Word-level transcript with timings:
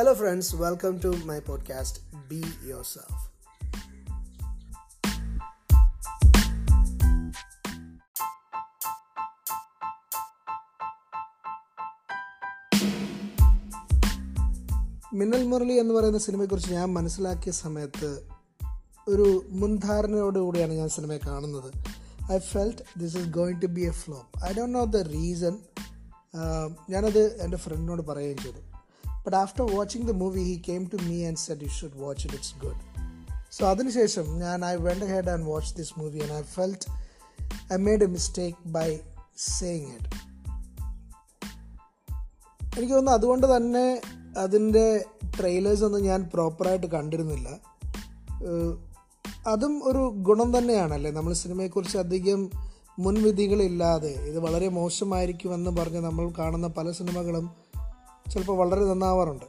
Hello, 0.00 0.14
welcome 0.54 1.00
to 1.04 1.08
my 1.24 1.38
podcast 1.38 2.00
be 2.28 2.42
yourself 2.82 3.30
Minnal 15.14 15.44
Murali 15.44 15.72
എന്ന് 15.72 15.94
പറയുന്ന 15.94 16.18
സിനിമയെക്കുറിച്ച് 16.18 16.72
ഞാൻ 16.72 16.92
മനസ്സിലാക്കിയ 16.92 17.52
സമയത്ത് 17.52 18.28
ഒരു 19.08 19.44
മുൻധാരണയോടുകൂടിയാണ് 19.48 20.72
ഞാൻ 20.72 20.88
സിനിമയെ 20.88 21.18
കാണുന്നത്. 21.26 21.72
I 22.32 22.38
felt 22.38 23.00
this 23.00 23.16
is 23.16 23.28
going 23.28 23.62
to 23.62 23.66
be 23.66 23.80
a 23.80 23.90
flop 23.90 24.44
I 24.44 24.52
don't 24.52 24.78
know 24.78 24.84
the 24.84 24.96
reason 24.96 25.58
ഞാനത് 26.90 27.42
എന്റെ 27.42 27.56
ഫ്രണ്ടിനോട് 27.56 28.02
പറയുകയും 28.02 28.38
ചെയ്തു. 28.38 28.69
But 29.24 29.36
after 29.36 29.76
watching 29.76 30.06
the 30.08 30.10
movie 30.10 30.40
he 30.40 30.62
came 30.68 30.90
to 30.92 30.96
me 31.02 31.24
and 31.24 31.36
said 31.36 31.62
you 31.62 31.68
should 31.68 31.96
watch 31.96 32.26
it 32.26 32.34
it's 32.34 32.54
good 32.64 32.80
so 33.50 33.70
അതിനുശേഷം 33.70 34.38
ഞാൻ 34.38 34.64
I 34.64 34.74
went 34.74 35.04
ahead 35.04 35.28
and 35.28 35.44
watch 35.44 35.76
this 35.76 35.92
movie 35.98 36.18
and 36.18 36.32
I 36.32 36.42
felt 36.42 36.86
I 37.72 37.76
made 37.76 38.02
a 38.02 38.06
mistake 38.06 38.68
by 38.68 39.00
saying 39.36 39.86
it 39.86 40.30
എനിക്ക് 42.78 42.92
തോന്നുന്നു 42.92 43.18
അതുകൊണ്ട് 43.18 43.56
തന്നെ 43.56 44.00
അതിന്റെ 44.38 45.04
trailers 45.38 45.84
ഒന്നും 45.84 46.02
ഞാൻ 46.02 46.30
പ്രോപ്പറായിട്ട് 46.34 46.86
കണ്ടിരുന്നില്ല. 46.86 47.58
അതും 49.46 49.88
ഒരു 49.88 49.98
ഗുണം 49.98 50.58
തന്നെയാണല്ലേ? 50.58 51.10
നമ്മൾ 51.10 51.32
സിനിമയെക്കുറിച്ച് 51.32 51.98
അധികം 51.98 52.50
മുൻവിധികളില്ലാതെ 52.98 54.08
ഇത് 54.08 54.38
വളരെ 54.38 54.68
മോശമായിരിക്കുമെന്ന് 54.68 55.70
പറഞ്ഞ് 55.70 56.00
നമ്മൾ 56.00 56.32
കാണുന്ന 56.38 56.66
പല 56.66 56.90
സിനിമകളും 56.90 57.50
ചിലപ്പോൾ 58.30 58.58
വളരെ 58.58 58.84
നന്നാവാറുണ്ട്. 58.84 59.48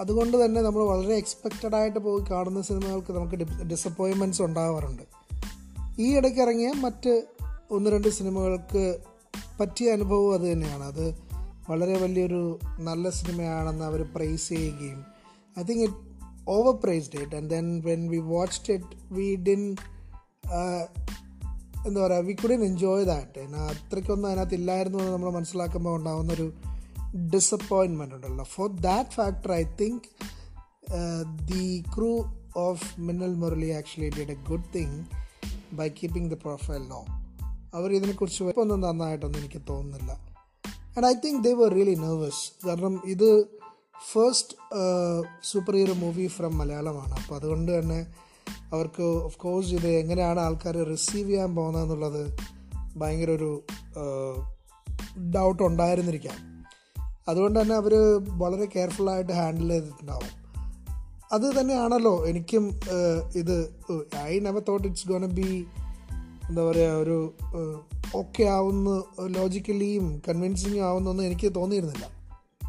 അതുകൊണ്ട് 0.00 0.44
തന്നെ 0.44 0.60
നമ്മൾ 0.60 0.82
വളരെ 0.82 1.14
എക്സ്പെക്റ്റഡ് 1.14 1.74
ആയിട്ട് 1.74 1.98
പോയി 1.98 2.24
കാണുന്ന 2.30 2.62
സിനിമകൾക്ക് 2.62 3.12
നമുക്ക് 3.12 3.34
ഡിസപ്പോയിൻമെന്റ്സ് 3.70 4.42
ഉണ്ടാവാറുണ്ട്. 4.42 5.02
ഈ 5.98 6.16
ഇടയ്ക്ക് 6.16 6.40
ഇറങ്ങിയ 6.40 6.72
മറ്റ് 6.76 7.22
ഒന്ന് 7.70 7.90
രണ്ട് 7.90 8.08
സിനിമകൾക്ക് 8.08 8.98
പറ്റിയ 9.60 9.92
അനുഭവം 9.92 10.34
അത് 10.34 10.52
തന്നെയാണ്. 10.52 10.84
അത് 10.84 11.06
വളരെ 11.70 12.02
വലിയൊരു 12.02 12.58
നല്ല 12.78 13.10
സിനിമയാണെന്ന് 13.10 13.84
അവർ 13.84 14.02
പ്രൈസ് 14.14 14.48
ചെയ്യുകയും 14.48 15.04
I 15.60 15.62
think 15.62 15.82
it 15.82 16.00
over 16.48 16.74
praised 16.74 17.20
it 17.20 17.36
and 17.36 17.50
then 17.50 17.80
when 17.80 18.08
we 18.08 18.18
watched 18.18 18.72
it 18.72 19.14
we 19.14 19.36
didn't 19.36 19.76
എന്താ 21.86 22.00
പറയുക 22.06 22.20
വി 22.20 22.32
കുഡിൻ 22.32 22.64
എൻജോയ് 22.64 23.04
ദാറ്റ് 23.04 23.40
അത്രയ്ക്കൊന്നും 23.40 24.28
അതിനകത്ത് 24.28 24.54
ഇല്ലായിരുന്നു 24.54 24.98
എന്ന് 24.98 25.12
നമ്മൾ 25.12 25.30
മനസ്സിലാക്കുമ്പോൾ 25.30 25.96
ഉണ്ടാകുന്നൊരു 25.96 26.52
ഡിസപ്പോയിൻമെന്റ് 27.34 28.14
ഉണ്ടല്ലോ. 28.14 28.44
For 28.44 28.68
that 28.70 29.10
factor 29.10 29.52
I 29.52 29.64
think 29.64 30.02
the 31.52 31.84
crew 31.96 32.24
of 32.56 33.00
Minnal 33.00 33.34
Murali 33.34 33.66
actually 33.66 34.10
did 34.18 34.30
a 34.30 34.34
good 34.34 34.64
thing 34.74 35.04
by 35.72 35.88
keeping 35.88 36.30
the 36.30 36.34
profile 36.34 36.88
low 36.88 37.04
അവർ 37.74 37.94
ഇതിനെക്കുറിച്ച് 37.94 38.42
ഒന്നും 38.44 38.80
നന്നായിട്ടൊന്നും 38.80 39.38
എനിക്ക് 39.38 39.62
തോന്നുന്നില്ല. 39.68 40.12
And 40.96 41.06
I 41.06 41.12
think 41.12 41.44
they 41.44 41.52
were 41.52 41.72
really 41.72 41.94
nervous 41.94 42.66
കാരണം 42.66 43.00
ഇത് 43.06 43.44
first 44.12 44.56
super 45.44 45.74
hero 45.76 45.94
movie 45.94 46.26
from 46.26 46.58
മലയാളമാണ്. 46.58 47.12
അപ്പോൾ 47.12 47.34
അതുകൊണ്ട് 47.34 47.78
തന്നെ 47.78 48.06
അവർക്ക് 48.72 49.02
ഓഫ് 49.02 49.38
കോഴ്സ് 49.38 49.74
ഇത് 49.74 49.86
എങ്ങനെയാണ് 49.86 50.40
ആൾക്കാർ 50.40 50.76
റിസീവ് 50.76 51.28
ചെയ്യാൻ 51.28 51.54
പോകുന്നതെന്നുള്ളത് 51.56 52.38
ഭയങ്കര 52.96 53.30
ഒരു 53.30 53.66
ഡൗട്ട് 55.34 55.62
ഉണ്ടായിരുന്നിരിക്കാം. 55.62 56.51
അതുകൊണ്ട് 57.28 57.62
തന്നെ 57.62 57.74
അവർ 57.74 57.94
വളരെ 58.38 58.64
കെയർഫുള്ളായിട്ട് 58.64 59.32
ഹാൻഡിൽ 59.32 59.68
ചെയ്തിട്ടുണ്ടാവും. 59.68 60.30
അത് 61.32 61.60
തന്നെയാണല്ലോ 61.60 62.26
എനിക്കും 62.26 62.64
ഇത് 63.36 63.56
I 64.16 64.38
never 64.38 64.62
thought 64.68 64.88
it's 64.88 65.08
gonna 65.08 65.26
be 65.26 65.66
എന്താ 66.48 66.62
പറയുക 66.70 67.02
ഒരു 67.04 67.18
ഓക്കെ 68.14 68.42
ആവുന്ന 68.42 69.02
ലോജിക്കലിയും 69.26 70.22
കൺവിൻസിങ് 70.28 70.80
ആവുന്നൊന്നും 70.80 71.24
എനിക്ക് 71.24 71.54
തോന്നിയിരുന്നില്ല. 71.54 72.06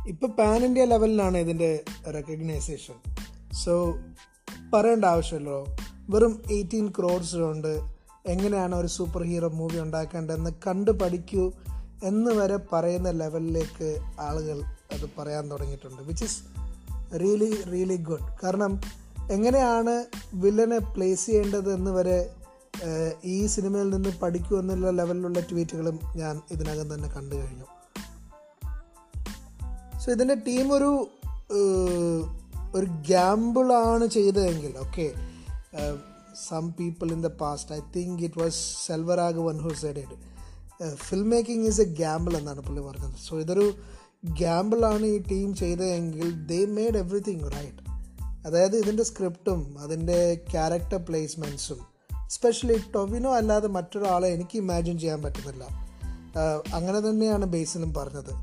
ഇപ്പം 0.08 0.30
പാൻ 0.30 0.66
ഇന്ത്യ 0.66 0.86
ലെവലിലാണ് 0.86 1.38
ഇതിന്റെ 1.38 1.84
റെക്കഗ്നൈസേഷൻ 2.14 2.98
സോ 3.66 3.74
പറയേണ്ട 4.74 5.06
ആവശ്യമല്ലോ 5.06 5.66
വെറും 6.10 6.44
എയ്റ്റീൻ 6.52 6.88
ക്രോഡ്സ് 7.00 7.36
ഉണ്ട് 7.36 7.74
എങ്ങനെയാണ് 8.26 8.76
ഒരു 8.76 8.88
സൂപ്പർ 8.88 9.24
ഹീറോ 9.24 9.50
മൂവി 9.50 9.80
ഉണ്ടാക്കേണ്ടതെന്ന് 9.80 10.52
കണ്ടു 10.68 10.92
പഠിക്കൂ 10.92 11.52
എന്ന് 12.04 12.32
വരെ 12.32 12.58
പറയുന്ന 12.74 13.10
ലെവലിലേക്ക് 13.12 14.00
ആളുകൾ 14.20 14.64
അത് 14.94 15.10
പറയാൻ 15.18 15.52
തുടങ്ങിയിട്ടുണ്ട് 15.52 16.02
which 16.02 16.24
is 16.24 16.40
really 17.18 17.64
really 17.64 17.96
good 17.96 18.44
കാരണം 18.44 18.82
എങ്ങനെയാണ് 19.32 20.06
വില്ലനെ 20.34 20.78
പ്ലേസ് 20.78 21.26
ചെയ്യേണ്ടത് 21.26 21.74
എന്ന് 21.74 21.92
വരെ 21.92 22.18
ഈ 23.24 23.48
സിനിമയിൽ 23.48 23.90
നിന്ന് 23.90 24.10
പഠിക്കൂ 24.10 24.60
എന്നുള്ള 24.60 24.90
ലെവലിലുള്ള 24.90 25.40
ട്വീറ്റുകളും 25.40 26.00
ഞാൻ 26.16 26.42
ഇതിനകം 26.52 26.94
തന്നെ 26.94 27.10
കണ്ടു 27.10 27.36
കഴിഞ്ഞു. 27.36 27.66
സോ 30.02 30.12
ഇതിന്റെ 30.12 30.36
ടീം 30.48 30.74
ഒരു 30.74 30.92
ഒരു 32.76 32.86
ഗ്യാമ്പിളാണ് 32.86 34.08
ചെയ്തതെങ്കിൽ 34.08 34.78
okay 34.78 35.06
some 36.48 36.72
people 36.72 37.12
in 37.12 37.22
the 37.22 37.28
past 37.28 37.76
I 37.76 37.80
think 37.96 38.24
it 38.24 38.40
was 38.40 38.88
Selvaraghavan 38.88 39.58
who 39.58 39.74
said 39.74 40.00
it 40.00 40.33
film 40.96 41.30
making 41.30 41.68
is 41.68 41.82
a 41.82 41.84
gamble 41.84 42.38
എന്നാണ് 42.38 42.62
പുള്ളി 42.62 42.82
പറഞ്ഞത്. 42.82 43.16
സോ 43.30 43.40
ഇതൊരു 43.40 43.74
ഗ്യാമ്പിളാണ് 44.26 45.06
ഈ 45.06 45.18
ടീം 45.32 45.56
ചെയ്തതെങ്കിൽ 45.56 46.46
ദേ 46.46 46.66
മെയ്ഡ് 46.66 46.98
എവറിത്തിങ് 46.98 47.52
റൈറ്റ് 47.52 47.84
അതായത് 48.48 48.78
ഇതിന്റെ 48.78 49.04
സ്ക്രിപ്റ്റും 49.04 49.76
അതിന്റെ 49.80 50.36
ക്യാരക്ടർ 50.52 50.98
പ്ലേസ്മെന്റ്സും 50.98 51.80
സ്പെഷ്യലി 52.30 52.78
ടൊവിനോ 52.96 53.36
അല്ലാതെ 53.36 53.68
മറ്റൊരാളെ 53.68 54.28
എനിക്ക് 54.28 54.58
ഇമാജിൻ 54.58 55.00
ചെയ്യാൻ 55.00 55.22
പറ്റുന്നില്ല. 55.22 55.64
അങ്ങനെ 56.74 57.00
തന്നെയാണ് 57.00 57.46
ബേസിലും 57.46 57.94
പറഞ്ഞത്. 57.94 58.34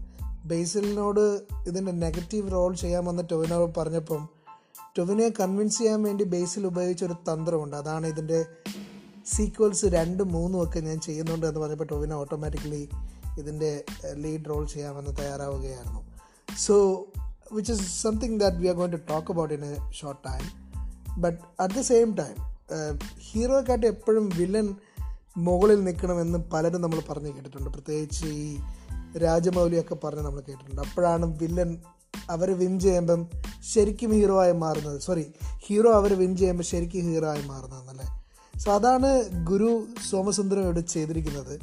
ബേസിലിനോട് 0.45 1.41
ഇതിന്റെ 1.67 1.93
നെഗറ്റീവ് 1.93 2.53
റോൾ 2.53 2.77
ചെയ്യാമെന്ന് 2.77 3.23
ടൊവിനോ 3.33 3.73
പറഞ്ഞപ്പം 3.77 4.29
ടൊവിനെ 4.99 5.33
കൺവിൻസ് 5.41 5.79
ചെയ്യാൻ 5.79 6.03
വേണ്ടി 6.03 6.25
ബേസിൽ 6.25 6.67
ഉപയോഗിച്ച 6.67 7.05
ഒരു 7.05 7.13
തന്ത്രമുണ്ട്. 7.13 7.77
അതാണ് 7.77 8.07
ഇതിന്റെ 8.07 8.45
സീക്വൽസ് 9.27 9.85
രണ്ടും 9.85 10.29
മൂന്നും 10.29 10.63
ഒക്കെ 10.63 10.81
ഞാൻ 10.81 11.01
ചെയ്യുന്നുണ്ട് 11.01 11.47
എന്ന് 11.47 11.61
പറഞ്ഞപ്പോൾ 11.61 11.85
ടൊവിനോ 11.85 12.17
ഓട്ടോമാറ്റിക്കലി 12.17 12.89
ഇതിന്റെ 13.39 13.85
ലീഡ് 14.13 14.49
റോൾ 14.49 14.67
ചെയ്യാമെന്ന് 14.67 15.11
തയ്യാറാവുകയായിരുന്നു. 15.19 16.01
So 16.59 17.05
which 17.53 17.73
is 17.73 18.03
something 18.03 18.41
that 18.41 18.57
we 18.57 18.67
are 18.67 18.75
going 18.75 18.93
to 18.93 18.97
talk 18.97 19.33
about 19.33 19.55
in 19.55 19.65
a 19.65 19.91
short 19.91 20.29
time 20.29 20.45
but 21.21 21.39
at 21.61 21.75
the 21.75 21.81
same 21.81 22.15
time 22.15 22.37
ഹീറോയെക്കാട്ടി 23.31 23.87
എപ്പോഴും 23.87 24.29
വില്ലൻ 24.37 24.75
മുകളിൽ 25.37 25.85
നിൽക്കണമെന്ന് 25.85 26.39
പലരും 26.39 26.83
നമ്മൾ 26.83 27.01
പറഞ്ഞു 27.09 27.29
കേട്ടിട്ടുണ്ട്. 27.29 27.71
പ്രത്യേകിച്ച് 27.71 28.27
ഈ 28.27 28.59
രാജമൗലിയൊക്കെ 29.19 29.95
പറഞ്ഞ് 29.95 30.21
നമ്മൾ 30.21 30.41
കേട്ടിട്ടുണ്ട്. 30.41 30.81
അപ്പോഴാണ് 30.81 31.27
വില്ലൻ 31.39 31.79
അവർ 32.31 32.59
വിൻ 32.59 32.81
ചെയ്യുമ്പം 32.81 33.29
ശരിക്കും 33.75 34.11
ഹീറോ 34.11 34.41
ആയി 34.43 34.53
മാറുന്നത്. 34.53 35.01
സോറി 35.01 35.27
ഹീറോ 35.67 35.93
അവർ 35.93 36.19
വിൻ 36.19 36.37
ചെയ്യുമ്പോൾ 36.37 36.65
ശരിക്കും 36.65 37.01
ഹീറോ 37.01 37.31
ആയി 37.31 37.43
മാറുന്നതെന്നല്ലേ? 37.47 38.07
സോ 38.65 38.75
അതാണ് 38.75 39.23
ഗുരു 39.47 39.87
സോമസുന്ദരം 40.11 40.63
ഇവിടെ 40.63 40.81
ചെയ്തിരിക്കുന്നത്. 40.81 41.61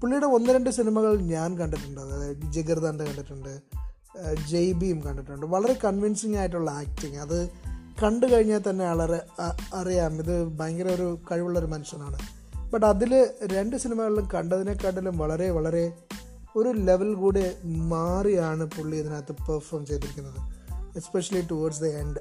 പുള്ളിയുടെ 0.00 0.26
ഒന്ന് 0.26 0.52
രണ്ട് 0.52 0.70
സിനിമകൾ 0.70 1.20
ഞാൻ 1.20 1.58
കണ്ടിട്ടുണ്ട്. 1.58 2.00
അതായത് 2.00 2.52
ജഗർദാന്റെ 2.52 3.04
കണ്ടിട്ടുണ്ട് 3.04 3.60
ജയ് 4.48 4.72
ബിയും 4.72 5.00
കണ്ടിട്ടുണ്ട്. 5.00 5.46
വളരെ 5.46 5.78
കൺവിൻസിങ് 5.84 6.36
ആയിട്ടുള്ള 6.36 6.70
ആക്ടിങ് 6.70 7.16
അത് 7.16 7.48
കണ്ടു 8.02 8.26
കഴിഞ്ഞാൽ 8.26 8.60
തന്നെ 8.70 8.92
വളരെ 8.92 9.26
അറിയാം. 9.74 10.14
ഇത് 10.14 10.44
ഭയങ്കര 10.44 10.88
ഒരു 10.88 11.18
കഴിവുള്ളൊരു 11.32 11.66
മനുഷ്യനാണ്. 11.66 12.18
ബട്ട് 12.72 12.86
അതിൽ 12.86 13.28
രണ്ട് 13.46 13.76
സിനിമകളിലും 13.76 14.28
കണ്ടതിനെക്കാട്ടിലും 14.34 15.18
വളരെ 15.18 15.50
വളരെ 15.50 15.92
ഒരു 16.56 16.68
ലെവൽ 16.68 17.14
കൂടെ 17.14 17.58
മാറിയാണ് 17.64 18.64
പുള്ളി 18.64 18.96
ഇതിനകത്ത് 18.96 19.32
പെർഫോം 19.32 19.86
ചെയ്തിരിക്കുന്നത്. 19.86 20.38
എസ്പെഷ്യലി 20.96 21.48
ടുവേർഡ്സ് 21.50 21.80
ദ 21.80 21.84
എൻഡ് 21.84 22.18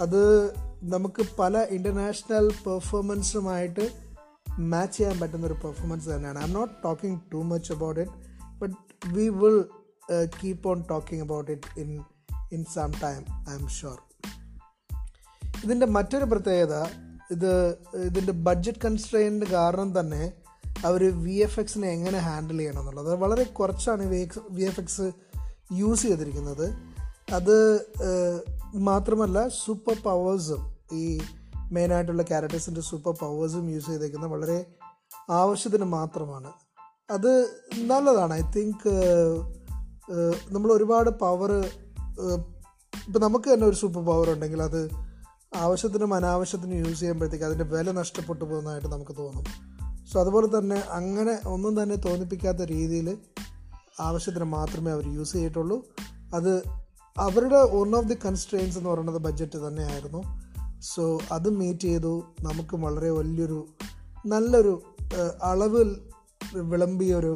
അത് 0.00 0.50
നമുക്ക് 0.92 1.22
പല 1.38 1.60
ഇന്റർനാഷണൽ 1.74 2.46
പെർഫോമൻസുമായിട്ട് 2.64 3.84
മാച്ച് 4.72 4.96
ചെയ്യാൻ 4.96 5.20
പറ്റുന്ന 5.20 5.46
ഒരു 5.46 5.56
പെർഫോമൻസ് 5.62 6.08
തന്നെയാണ്. 6.10 6.38
I'm 6.42 6.52
not 6.52 6.74
talking 6.84 7.20
too 7.32 7.36
much 7.36 7.72
about 7.72 8.00
it 8.00 8.12
but 8.60 8.74
we 9.14 9.28
will 9.28 9.64
keep 10.40 10.68
on 10.68 10.84
talking 10.90 11.22
about 11.22 11.50
it 11.52 11.80
in 11.80 12.04
in 12.52 12.64
some 12.74 12.92
time 13.02 13.20
I'm 13.60 13.68
sure 13.68 13.98
ഇതിന്റെ 15.64 15.86
മറ്റൊരു 15.86 16.24
പ്രത്യേകത 16.24 16.74
ഇത് 17.30 17.50
ഇതിന്റെ 18.08 18.32
ബഡ്ജറ്റ് 18.32 18.78
കൺസ്ട്രെയിന്റ് 18.78 19.46
കാരണം 19.46 20.00
തന്നെ 20.00 20.32
അവർ 20.84 21.02
വി 21.24 21.32
എഫ് 21.32 21.60
എക്സിനെ 21.60 21.88
എങ്ങനെ 21.88 22.18
ഹാൻഡിൽ 22.18 22.58
ചെയ്യണം 22.58 22.80
എന്നുള്ളത്. 22.80 23.14
വളരെ 23.14 23.44
കുറച്ചാണ് 23.60 24.02
V 24.02 24.16
X 24.16 24.44
V 24.50 24.62
F 24.62 24.80
X 24.80 25.12
use 25.72 26.02
ചെയ്തിരിക്കുന്നത്. 26.02 26.66
അത് 27.32 27.56
മാത്രമല്ല 28.74 29.48
സൂപ്പർ 29.48 29.96
പവേഴ്സും 30.06 30.73
ഈ 30.92 31.20
മെയിനായിട്ടുള്ള 31.72 32.22
ക്യാരക്ടേഴ്സിന്റെ 32.22 32.80
സൂപ്പർ 32.80 33.14
പവേഴ്സും 33.22 33.70
യൂസ് 33.70 33.86
ചെയ്തേക്കുന്നത് 33.86 34.30
വളരെ 34.30 34.66
ആവശ്യത്തിന് 35.30 35.84
മാത്രമാണ്. 35.84 36.52
അത് 37.10 37.50
നല്ലതാണ്. 37.76 38.34
ഐ 38.34 38.42
തിങ്ക് 38.56 38.90
നമ്മൾ 40.48 40.72
ഒരുപാട് 40.72 41.10
പവർ 41.10 41.52
ഇപ്പം 43.06 43.20
നമുക്ക് 43.20 43.54
തന്നെ 43.54 43.66
ഒരു 43.66 43.76
സൂപ്പർ 43.76 44.04
പവർ 44.04 44.30
ഉണ്ടെങ്കിൽ 44.30 44.62
അത് 44.62 44.90
ആവശ്യത്തിനും 45.56 46.14
അനാവശ്യത്തിനും 46.14 46.88
യൂസ് 46.88 47.00
ചെയ്യുമ്പോഴത്തേക്ക് 47.00 47.44
അതിന്റെ 47.44 47.64
വില 47.64 47.90
നഷ്ടപ്പെട്ടു 47.90 48.44
പോകുന്നതായിട്ട് 48.44 48.88
നമുക്ക് 48.88 49.16
തോന്നും. 49.18 49.44
സോ 50.12 50.20
അതുപോലെ 50.20 50.58
തന്നെ 50.58 50.84
അങ്ങനെ 50.90 51.48
ഒന്നും 51.48 51.82
തന്നെ 51.82 51.96
തോന്നിപ്പിക്കാത്ത 51.96 52.62
രീതിയിൽ 52.62 53.18
ആവശ്യത്തിന് 54.00 54.44
മാത്രമേ 54.44 54.92
അവർ 54.92 55.08
യൂസ് 55.08 55.32
ചെയ്തിട്ടുള്ളൂ. 55.32 55.88
അത് 56.34 56.62
അവരുടെ 57.18 57.62
വൺ 57.62 57.96
ഓഫ് 57.96 58.06
ദി 58.06 58.14
കൺസ്ട്രെയിൻസ് 58.14 58.78
എന്ന് 58.78 58.90
പറയുന്നത് 58.90 59.18
ബഡ്ജറ്റ് 59.18 59.68
തന്നെയായിരുന്നു. 59.68 60.43
സോ 60.92 61.04
അത് 61.32 61.48
മീറ്റ് 61.58 61.86
ചെയ്തു. 61.88 62.14
നമുക്ക് 62.40 62.76
വളരെ 62.84 63.10
വലിയൊരു 63.10 63.60
നല്ലൊരു 64.26 64.74
അളവിൽ 65.42 65.90
വിളമ്പിയ 66.70 67.14
ഒരു 67.14 67.34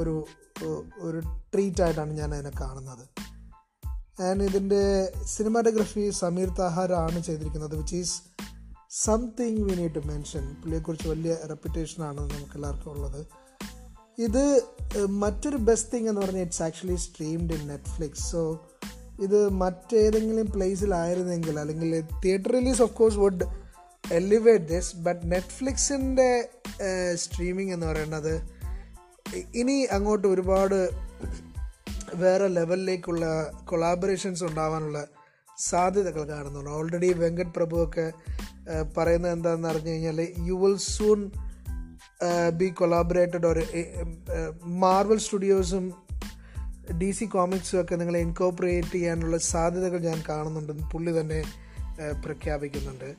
ഒരു 0.00 0.14
ഒരു 1.06 1.20
ട്രീറ്റ് 1.52 1.82
ആയിട്ടാണ് 1.82 2.12
ഞാൻ 2.20 2.30
അതിനെ 2.34 2.52
കാണുന്നത്. 2.60 3.04
ആൻഡ് 4.22 4.44
ഇതിന്റെ 4.44 4.82
സിനിമാറ്റോഗ്രഫി 5.34 6.04
സമീർ 6.20 6.48
താഹാരാണ് 6.60 7.18
ചെയ്തിരിക്കുന്നത് 7.22 7.74
which 7.76 7.96
is 7.96 8.16
something 9.04 9.62
we 9.66 9.74
need 9.80 9.94
to 9.94 10.02
mention 10.06 10.44
പുള്ളിയെക്കുറിച്ച് 10.62 11.08
വലിയ 11.08 11.32
റെപ്യൂട്ടേഷനാണ് 11.50 12.20
നമുക്ക് 12.32 12.56
എല്ലാവർക്കും 12.58 12.90
ഉള്ളത്. 12.92 13.20
ഇത് 14.26 14.44
മറ്റൊരു 15.24 15.58
ബെസ്റ്റ് 15.68 15.92
തിങ് 15.92 16.08
എന്ന് 16.08 16.20
പറഞ്ഞാൽ 16.20 16.44
it's 16.46 16.62
actually 16.62 16.96
streamed 17.06 17.54
in 17.56 17.62
Netflix 17.66 18.24
so 18.32 18.42
ഇത് 19.20 19.48
മറ്റേതെങ്കിലും 19.48 20.46
പ്ലേസിലായിരുന്നെങ്കിൽ 20.46 21.60
അല്ലെങ്കിൽ 21.60 22.00
theatre 22.24 22.52
release 22.52 22.82
of 22.82 22.92
course 22.92 23.16
would 23.16 23.44
elevate 24.12 24.64
this 24.64 24.96
but 24.96 25.30
നെറ്റ്ഫ്ലിക്സിന്റെ 25.30 26.48
streaming 27.14 27.72
എന്ന് 27.72 27.86
പറയുന്നത് 27.86 28.58
ഇനി 29.54 29.86
അങ്ങോട്ട് 29.90 30.28
ഒരുപാട് 30.28 30.88
വേറെ 32.14 32.48
ലെവലിലേക്കുള്ള 32.48 33.52
കൊളാബറേഷൻസ് 33.64 34.44
ഉണ്ടാവാനുള്ള 34.44 35.06
സാധ്യതകൾ 35.58 36.28
കാണുന്നുണ്ട്. 36.28 36.70
ഓൾറെഡി 36.70 37.12
വെങ്കട് 37.12 37.54
പ്രഭു 37.54 37.84
ഒക്കെ 37.84 38.12
പറയുന്നത് 38.96 39.32
എന്താണെന്ന് 39.32 39.68
അറിഞ്ഞു 39.68 39.90
കഴിഞ്ഞാൽ 39.90 40.20
you 40.20 40.54
will 40.54 40.76
soon 40.76 41.30
be 42.56 42.66
collaborated 42.66 43.46
ഒരു 43.46 43.62
മാർവൽ 44.64 45.18
സ്റ്റുഡിയോസും 45.18 46.07
ഡി 46.92 47.10
സി 47.10 47.24
കോമിക്സും 47.24 47.80
ഒക്കെ 47.80 47.94
നിങ്ങളെ 47.94 48.18
ഇൻകോപ്പറേറ്റ് 48.18 48.88
ചെയ്യാനുള്ള 48.88 49.38
സാധ്യതകൾ 49.38 49.98
ഞാൻ 49.98 50.22
കാണുന്നുണ്ടെന്ന് 50.28 50.90
പുള്ളി 50.90 51.20
തന്നെ 51.20 51.42
പ്രഖ്യാപിക്കുന്നുണ്ട്. 52.24 53.14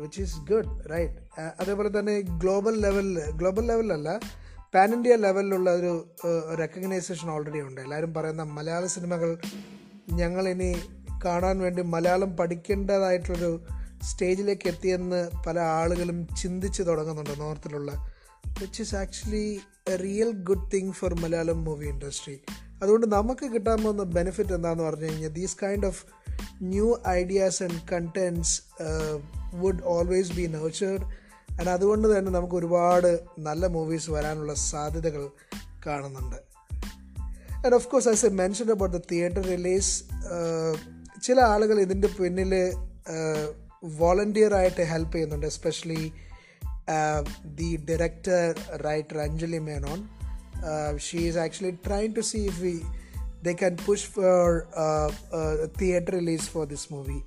വിച്ച് 0.00 0.20
ഈസ് 0.20 0.36
ഗുഡ് 0.38 0.90
റൈറ്റ് 0.90 1.14
അതേപോലെ 1.60 1.98
തന്നെ 1.98 2.20
ഗ്ലോബൽ 2.20 2.80
ലെവലിൽ 2.80 3.30
ഗ്ലോബൽ 3.30 3.66
ലെവലിലല്ല 3.66 4.20
പാൻ 4.74 4.92
ഇന്ത്യ 4.92 5.16
ലെവലിലുള്ള 5.16 5.70
ഒരു 5.70 6.14
റെക്കഗ്നൈസേഷൻ 6.58 7.30
ഓൾറെഡി 7.30 7.60
ഉണ്ട്. 7.60 7.80
എല്ലാവരും 7.80 8.14
പറയുന്ന 8.14 8.42
മലയാള 8.42 8.86
സിനിമകൾ 8.86 9.38
ഞങ്ങൾ 10.10 10.48
ഇനി 10.48 10.74
കാണാൻ 11.24 11.58
വേണ്ടി 11.58 11.82
മലയാളം 11.82 12.36
പഠിക്കേണ്ടതായിട്ടുള്ളൊരു 12.36 13.64
സ്റ്റേജിലേക്ക് 14.02 14.68
എത്തിയെന്ന് 14.68 15.30
പല 15.46 15.60
ആളുകളും 15.60 16.28
ചിന്തിച്ച് 16.34 16.82
തുടങ്ങുന്നുണ്ട് 16.82 17.40
നോർത്തിലുള്ള 17.40 18.10
which 18.60 18.82
is 18.82 18.94
actually 18.94 19.60
a 19.88 19.96
real 19.96 20.32
good 20.32 20.70
thing 20.74 20.92
for 20.92 21.14
Malayalam 21.14 21.64
movie 21.64 21.86
industry 21.86 22.40
അതുകൊണ്ട് 22.84 23.06
നമുക്ക് 23.06 23.46
കിട്ടാൻ 23.52 23.82
പോകുന്ന 23.82 24.02
ബെനിഫിറ്റ് 24.02 24.54
എന്താണെന്ന് 24.54 24.84
പറഞ്ഞു 24.84 25.06
കഴിഞ്ഞാൽ 25.10 25.28
these 25.28 25.56
kind 25.62 25.86
of 25.86 26.00
new 26.62 26.88
ideas 27.08 27.62
and 27.62 27.80
contents 27.92 28.62
would 29.54 29.82
always 29.84 30.32
be 30.32 30.46
nurtured 30.46 31.02
and 31.50 31.68
അതുകൊണ്ട് 31.68 32.18
തന്നെ 32.18 32.32
നമുക്ക് 32.32 32.54
ഒരുപാട് 32.54 33.20
നല്ല 33.38 33.66
മൂവീസ് 33.66 34.10
വരാനുള്ള 34.10 34.54
സാധ്യതകൾ 34.54 35.28
കാണുന്നുണ്ട്. 35.86 36.36
And 37.64 37.74
of 37.74 37.88
course 37.88 38.08
as 38.08 38.26
a 38.26 38.28
mention 38.28 38.70
about 38.70 38.96
the 38.96 39.00
theatre 39.12 39.42
release 39.42 40.04
ചില 41.22 41.40
ആളുകൾ 41.40 41.80
ഇതിന്റെ 41.80 42.08
പിന്നിൽ 42.08 42.52
വോളണ്ടിയറായിട്ട് 43.98 44.82
ഹെൽപ്പ് 44.82 45.12
ചെയ്യുന്നുണ്ട് 45.12 45.46
especially 45.46 46.12
the 47.54 47.86
director 47.90 48.54
writer 48.84 49.18
Anjali 49.18 49.58
Menon 49.58 50.00
she 50.98 51.18
is 51.18 51.36
actually 51.36 51.76
see 51.76 52.14
to 52.16 52.20
see 52.20 52.48
they 52.48 52.60
we 52.60 52.80
push 53.44 53.58
can 53.58 53.76
push 53.86 54.06
for 54.10 54.62
theatre 55.80 56.12
release 56.12 56.42
for 56.42 56.66
this 56.66 56.92
movie 56.92 57.18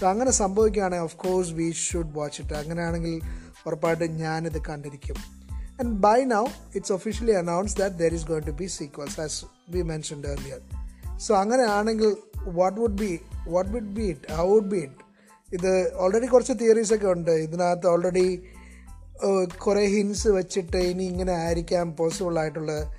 so 0.00 0.08
അങ്ങനെ 0.08 0.30
സംഭവിക്കുകയാണെങ്കിൽ 0.30 1.04
of 1.04 1.16
course 1.16 1.52
we 1.52 1.70
should 1.70 2.18
watch 2.18 2.42
it 2.42 2.54
അങ്ങനെയാണെങ്കിൽ 2.54 3.20
ഉറപ്പായിട്ടും 3.66 4.16
ഞാനിത് 4.16 4.62
കണ്ടിരിക്കും. 4.68 5.16
And 5.80 5.96
by 5.96 6.24
now 6.24 6.46
it's 6.74 6.92
officially 6.92 7.32
announce 7.32 7.76
that 7.76 7.96
there 7.96 8.14
is 8.14 8.26
going 8.26 8.46
to 8.46 8.50
be 8.50 8.66
sequels 8.66 9.20
as 9.20 9.44
we 9.68 9.82
mention 9.82 10.26
earlier 10.26 10.60
so 11.18 11.36
അങ്ങനെയാണെങ്കിൽ 11.36 12.16
what 12.46 12.80
would 12.80 12.98
be 12.98 13.20
what 13.48 13.70
would 13.70 13.94
be 13.94 14.02
it 14.02 14.32
how 14.32 14.48
would 14.48 14.70
be 14.70 14.76
it 14.76 15.08
ഇത് 15.54 15.94
already 15.94 16.26
കുറച്ച് 16.26 16.52
തിയറീസൊക്കെ 16.52 17.06
ഉണ്ട്. 17.06 17.30
ഇതിനകത്ത് 17.30 17.86
ഓൾറെഡി 17.86 18.42
കുറേ 19.64 19.86
hints 19.86 20.28
വെച്ചിട്ട് 20.28 20.76
ഇനി 20.76 21.04
ഇങ്ങനെ 21.04 21.32
ആയിരിക്കാം 21.32 21.96
പോസിബിൾ 21.96 22.38
ആയിട്ടുള്ള 22.38 22.94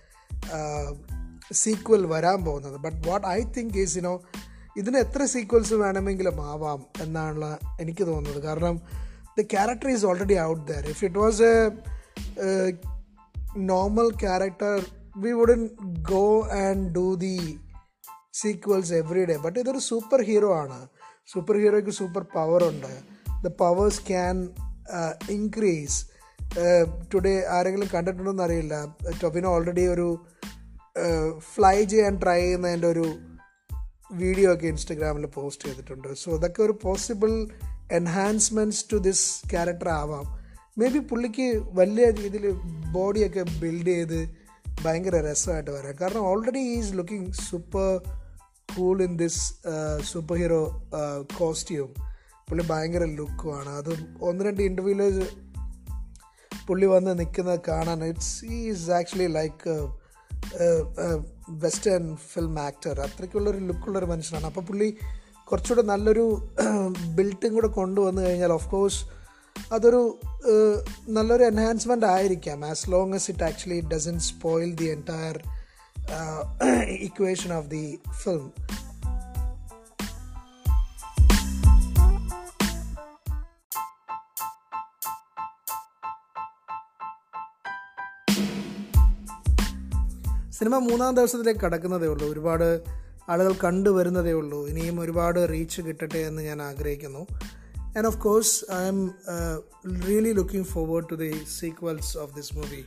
സീക്വൽ 1.51 2.06
വരാൻ 2.06 2.45
പോകുന്നത്. 2.45 2.77
But 2.77 3.07
what 3.07 3.27
I 3.27 3.44
think 3.44 3.77
is 3.77 3.98
you know 3.98 4.21
ഇതിന് 4.77 4.98
എത്ര 4.98 5.25
സീക്വൽസ് 5.25 5.74
വേണമെങ്കിലും 5.74 6.42
ആവാം 6.42 6.86
എന്നാണുള്ള 7.01 7.60
എനിക്ക് 7.80 8.07
തോന്നുന്നത്. 8.07 8.44
കാരണം 8.44 8.81
the 9.39 9.42
character 9.42 9.89
is 9.89 10.06
already 10.06 10.39
out 10.39 10.74
there 10.74 10.86
if 10.86 11.06
it 11.06 11.18
was 11.18 11.42
a 11.42 11.69
normal 13.57 14.10
character 14.10 14.86
we 15.18 15.31
wouldn't 15.31 15.69
go 16.12 16.42
and 16.42 16.95
do 16.95 17.13
the 17.13 17.60
sequels 18.33 18.94
every 18.94 19.25
day 19.25 19.38
but 19.38 19.60
ഇതൊരു 19.60 19.77
സൂപ്പർ 19.77 20.22
ഹീറോ 20.22 20.57
ആണ്. 20.57 20.88
സൂപ്പർ 21.33 21.57
ഹീറോയ്ക്ക് 21.57 21.89
സൂപ്പർ 21.89 22.24
പവർ 22.24 22.63
ഉണ്ട്. 22.63 22.94
The 23.44 23.48
powers 23.48 24.01
can 24.07 24.50
increase 25.30 26.08
today 27.13 27.46
ആരെങ്കിലും 27.50 27.90
കണ്ടിട്ടുണ്ടോയെന്ന് 27.94 28.44
അറിയില്ല. 28.44 28.96
Tovino 29.24 29.50
already 29.50 29.81
ഒരു 29.81 30.25
fly 31.40 31.84
ചെയ്യാൻ 31.84 32.22
try 32.24 32.42
ചെയ്യുന്നതിന്റെ 32.42 32.88
ഒരു 32.88 33.16
വീഡിയോ 34.12 34.54
ഒക്കെ 34.54 34.68
ഇൻസ്റ്റഗ്രാമിൽ 34.68 35.25
പോസ്റ്റ് 35.25 35.68
ചെയ്തിട്ടുണ്ട്. 35.68 36.07
സോ 36.13 36.38
അതൊക്കെ 36.38 36.63
ഒരു 36.63 36.80
possible 36.84 37.48
enhancements 37.92 38.86
to 38.94 38.98
this 38.98 39.50
character 39.51 39.90
ആവാം. 39.90 40.40
മേ 40.78 40.88
ബി 40.88 41.00
പുള്ളിക്ക് 41.00 41.62
വലിയ 41.66 42.06
രീതിയിൽ 42.10 42.51
ബോഡിയൊക്കെ 42.92 43.46
ബിൽഡ് 43.62 43.88
ചെയ്ത് 43.88 44.30
ഭയങ്കര 44.86 45.32
രസമായിട്ട് 45.32 45.72
വരാം. 45.72 45.96
കാരണം 46.01 46.22
already 46.22 46.60
is 46.60 46.94
looking 46.94 47.34
super 47.34 48.01
cool 48.77 49.03
in 49.03 49.18
this 49.18 49.53
super 50.12 50.38
hero 50.38 50.89
costume 51.38 51.94
പുള്ളി 52.50 52.63
ഭയങ്കര 52.70 53.03
ലുക്കുമാണ് 53.03 53.70
അത് 53.70 53.89
ഒന്ന് 54.22 54.46
രണ്ട് 54.46 54.63
ഇന്റർവ്യൂവിൽ 54.63 55.27
പുള്ളി 56.69 56.85
വന്ന് 56.85 57.11
നിൽക്കുന്നത് 57.19 57.61
കാണാൻ 57.67 57.99
it's 58.05 58.33
is 58.57 58.91
actually 58.91 59.29
like 59.38 59.73
western 61.63 62.03
film 62.33 62.55
actor 62.59 62.95
അത്രയ്ക്കുള്ളൊരു 63.01 63.61
ലുക്കുള്ളൊരു 63.69 64.05
മനുഷ്യനാണ്. 64.05 64.45
അപ്പോൾ 64.45 64.61
പുള്ളി 64.61 64.89
കുറച്ചുകൂടെ 65.47 65.83
നല്ലൊരു 65.91 66.25
ബിൽട്ടും 67.17 67.51
കൂടെ 67.53 67.69
കൊണ്ടുവന്നു 67.79 68.21
കഴിഞ്ഞാൽ 68.21 68.51
ഓഫ് 68.51 68.69
കോഴ്സ് 68.69 68.99
അതൊരു 69.71 70.01
നല്ലൊരു 71.07 71.43
എൻഹാൻസ്മെന്റ് 71.43 72.07
ആയിരിക്കാം. 72.15 72.59
As 72.65 72.85
long 72.91 73.15
as 73.15 73.29
it 73.31 73.43
actually 73.43 73.79
doesn't 73.93 74.19
spoil 74.29 74.69
the 74.75 74.89
entire 74.97 75.38
equation 77.07 77.51
of 77.53 77.67
the 77.67 77.83
film 78.23 78.45
cinema 90.60 90.78
മൂന്നാം 90.78 91.16
ദിവസത്തിലേക്ക് 91.16 91.60
കടക്കുന്നതേ 91.60 92.08
ഉള്ളൂ. 92.08 92.32
ഒരുപാട് 92.32 92.82
ആളുകൾ 93.30 93.54
കണ്ടുവരുന്നതേ 93.63 94.32
ഉള്ളൂ. 94.32 94.68
ഇനിയും 94.68 95.00
ഒരുപാട് 95.00 95.50
റീച്ച് 95.50 95.82
കിട്ടട്ടെ 95.82 96.18
എന്ന് 96.18 96.42
ഞാൻ 96.42 96.62
ആഗ്രഹിക്കുന്നു. 96.62 97.28
And 97.98 98.08
of 98.08 98.18
course 98.18 98.66
I'm 98.88 99.12
really 100.08 100.32
looking 100.34 100.66
forward 100.66 101.04
to 101.12 101.16
the 101.16 101.42
sequels 101.60 102.18
of 102.18 102.36
this 102.36 102.56
movie 102.56 102.84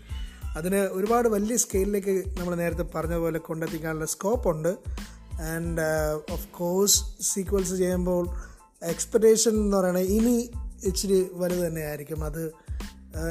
അതിന് 0.57 0.76
ഒരുപാട് 0.76 1.29
വലിയ 1.29 1.57
സ്കെയിലിലേക്ക് 1.57 2.25
നമ്മൾ 2.41 2.55
നേരത്തെ 2.55 2.83
പറഞ്ഞ 2.83 3.17
പോലെ 3.17 3.38
കൊണ്ടെത്തിക്കാനുള്ള 3.38 4.07
സ്കോപ്പ് 4.07 4.49
ഉണ്ട്. 4.49 4.76
ആൻഡ് 5.41 5.81
ഓഫ് 6.33 6.49
കോഴ്സ് 6.49 7.05
സീക്വൽസ് 7.21 7.75
ചെയ്യുമ്പോൾ 7.75 8.29
എക്സ്പെക്റ്റേഷൻ 8.83 9.50
എന്ന് 9.50 9.76
പറയുന്നത് 9.76 10.05
ഇനി 10.05 10.50
ഇച്ചിരി 10.85 11.26
വലുത് 11.33 11.67
തന്നെയായിരിക്കും. 11.67 12.25
അത് 12.25 12.52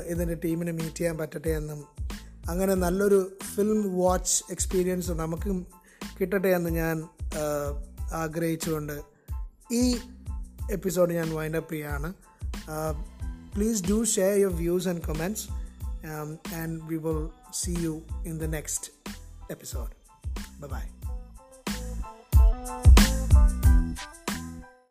ഇതിന്റെ 0.06 0.36
ടീമിനെ 0.36 0.72
മീറ്റ് 0.72 0.96
ചെയ്യാൻ 0.96 1.18
പറ്റട്ടെ 1.18 1.50
എന്നും 1.50 1.91
അങ്ങനെ 2.52 2.74
നല്ലൊരു 2.74 3.38
ഫിലിം 3.56 3.98
വാച്ച് 3.98 4.44
എക്സ്പീരിയൻസ് 4.52 5.12
നമുക്കും 5.12 5.68
കിട്ടട്ടെ 6.22 6.48
എന്ന് 6.48 6.70
ഞാൻ 6.70 7.08
ആഗ്രഹിച്ചുകൊണ്ട് 8.14 9.02
ഈ 9.72 9.98
എപ്പിസോഡ് 10.72 11.14
ഞാൻ 11.14 11.34
വൈൻഡ് 11.34 11.58
അപ്പ് 11.58 11.74
ചെയ്യാണ്. 11.74 12.14
Please 13.56 13.84
do 13.90 14.04
share 14.04 14.40
your 14.40 14.56
views 14.56 14.88
and 14.88 15.02
comments 15.02 15.52
and 16.56 16.82
we 16.84 16.96
will 16.96 17.30
see 17.54 17.76
you 17.80 18.02
in 18.28 18.38
the 18.38 18.44
next 18.44 18.92
episode 19.52 19.92
bye 20.72 20.82